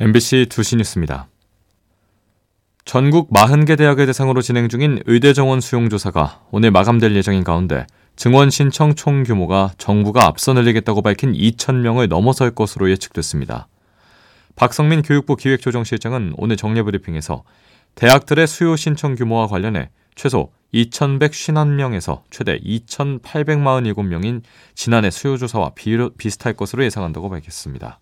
[0.00, 1.28] MBC 2시 뉴스입니다.
[2.84, 7.86] 전국 40개 대학을 대상으로 진행 중인 의대 정원 수용 조사가 오늘 마감될 예정인 가운데
[8.16, 13.68] 증원 신청 총 규모가 정부가 앞서 늘리겠다고 밝힌 2,000명을 넘어설 것으로 예측됐습니다.
[14.56, 17.44] 박성민 교육부 기획조정실장은 오늘 정례 브리핑에서
[17.94, 24.42] 대학들의 수요 신청 규모와 관련해 최소 2,151명에서 최대 2,847명인
[24.74, 25.70] 지난해 수요 조사와
[26.18, 28.00] 비슷할 것으로 예상한다고 밝혔습니다.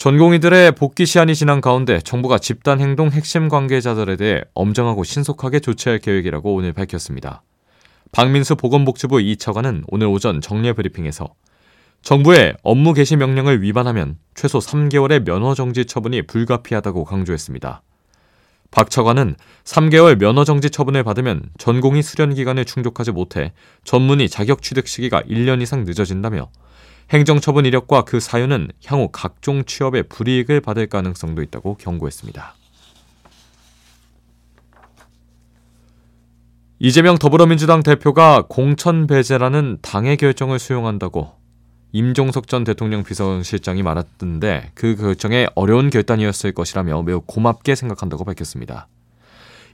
[0.00, 6.54] 전공의들의 복귀 시한이 지난 가운데 정부가 집단 행동 핵심 관계자들에 대해 엄정하고 신속하게 조치할 계획이라고
[6.54, 7.42] 오늘 밝혔습니다.
[8.10, 11.34] 박민수 보건복지부 2차관은 오늘 오전 정례 브리핑에서
[12.00, 17.82] 정부의 업무 개시 명령을 위반하면 최소 3개월의 면허 정지 처분이 불가피하다고 강조했습니다.
[18.70, 23.52] 박 차관은 3개월 면허 정지 처분을 받으면 전공의 수련 기간을 충족하지 못해
[23.84, 26.48] 전문의 자격 취득 시기가 1년 이상 늦어진다며
[27.10, 32.54] 행정처분 이력과 그 사유는 향후 각종 취업에 불이익을 받을 가능성도 있다고 경고했습니다.
[36.78, 41.32] 이재명 더불어민주당 대표가 공천 배제라는 당의 결정을 수용한다고
[41.92, 48.88] 임종석 전 대통령 비서실장이 말했던데 그 결정에 어려운 결단이었을 것이라며 매우 고맙게 생각한다고 밝혔습니다.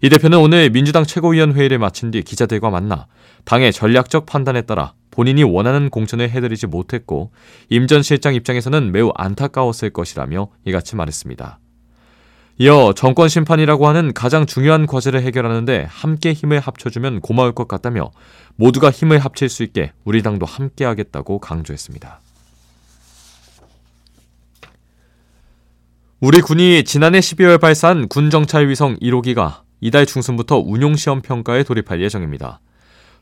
[0.02, 3.06] 이 대표는 오늘 민주당 최고위원회의를 마친 뒤 기자들과 만나
[3.44, 7.30] 당의 전략적 판단에 따라 본인이 원하는 공천을 해드리지 못했고
[7.70, 11.58] 임 전 실장 입장에서는 매우 안타까웠을 것이라며 이같이 말했습니다.
[12.58, 18.10] 이어 정권 심판이라고 하는 가장 중요한 과제를 해결하는데 함께 힘을 합쳐주면 고마울 것 같다며
[18.56, 22.20] 모두가 힘을 합칠 수 있게 우리 당도 함께 하겠다고 강조했습니다.
[26.20, 32.60] 우리 군이 지난해 12월 발사한 군정찰 위성 1호기가 이달 중순부터 운용시험 평가에 돌입할 예정입니다.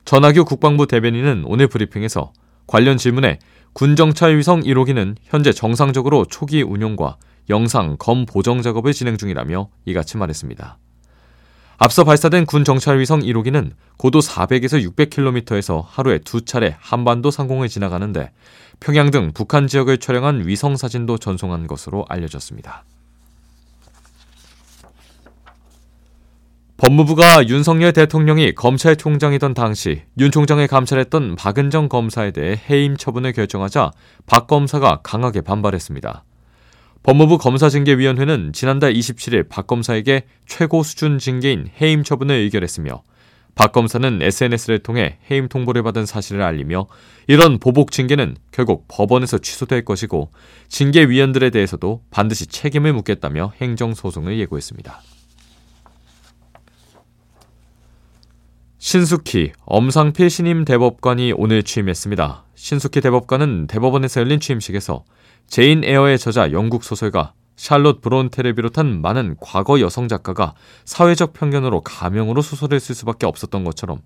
[0.05, 2.33] 전하규 국방부 대변인은 오늘 브리핑에서
[2.67, 3.39] 관련 질문에
[3.73, 7.17] 군정찰 위성 1호기는 현재 정상적으로 초기 운용과
[7.51, 10.79] 영상, 검 보정 작업을 진행 중이라며 이같이 말했습니다.
[11.77, 18.31] 앞서 발사된 군 정찰 위성 1호기는 고도 400에서 600km에서 하루에 두 차례 한반도 상공을 지나가는데
[18.79, 22.85] 평양 등 북한 지역을 촬영한 위성 사진도 전송한 것으로 알려졌습니다.
[26.85, 33.91] 법무부가 윤석열 대통령이 검찰총장이던 당시 윤 총장을 감찰했던 박은정 검사에 대해 해임 처분을 결정하자
[34.27, 36.25] 박 검사가 강하게 반발했습니다.
[37.03, 43.03] 법무부 검사징계위원회는 지난달 27일 박 검사에게 최고 수준 징계인 해임 처분을 의결했으며
[43.55, 46.87] 박 검사는 SNS를 통해 해임 통보를 받은 사실을 알리며
[47.29, 50.33] 이런 보복 징계는 결국 법원에서 취소될 것이고
[50.69, 55.01] 징계위원들에 대해서도 반드시 책임을 묻겠다며 행정소송을 예고했습니다.
[58.95, 62.45] 신숙희, 엄상필 신임 대법관이 오늘 취임했습니다.
[62.55, 65.03] 신숙희 대법관은 대법원에서 열린 취임식에서
[65.49, 72.41] 제인 에어의 저자 영국 소설가 샬롯 브론테를 비롯한 많은 과거 여성 작가가 사회적 편견으로 가명으로
[72.41, 73.99] 소설을 쓸 수밖에 없었던 것처럼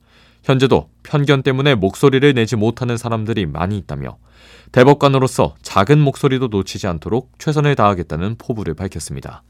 [0.44, 4.16] 현재도 편견 때문에 목소리를 내지 못하는 사람들이 많이 있다며
[4.72, 9.42] 대법관으로서 작은 목소리도 놓치지 않도록 최선을 다하겠다는 포부를 밝혔습니다.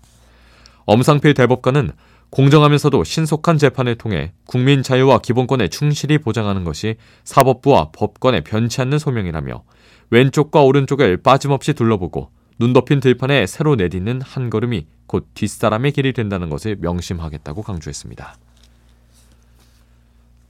[0.86, 1.92] 엄상필 대법관은
[2.30, 9.62] 공정하면서도 신속한 재판을 통해 국민 자유와 기본권에 충실히 보장하는 것이 사법부와 법관의 변치 않는 소명이라며
[10.10, 16.50] 왼쪽과 오른쪽을 빠짐없이 둘러보고 눈 덮인 들판에 새로 내딛는 한 걸음이 곧 뒷사람의 길이 된다는
[16.50, 18.36] 것을 명심하겠다고 강조했습니다.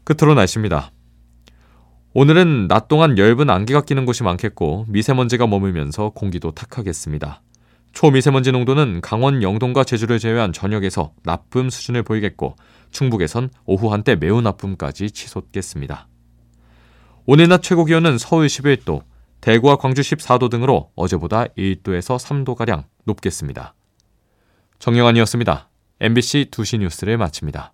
[0.05, 0.91] 끝으로 날씨입니다.
[2.15, 7.43] 오늘은 낮 동안 엷은 안개가 끼는 곳이 많겠고 미세먼지가 머물면서 공기도 탁하겠습니다.
[7.93, 12.57] 초미세먼지 농도는 강원 영동과 제주를 제외한 전역에서 나쁨 수준을 보이겠고
[12.91, 16.09] 충북에선 오후 한때 매우 나쁨까지 치솟겠습니다.
[17.27, 19.03] 오늘 낮 최고 기온은 서울 11도,
[19.41, 23.75] 대구와 광주 14도 등으로 어제보다 1도에서 3도가량 높겠습니다.
[24.79, 25.69] 정영환이었습니다.
[26.01, 27.73] MBC 2시 뉴스를 마칩니다.